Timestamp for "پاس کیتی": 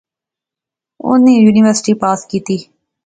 2.01-2.57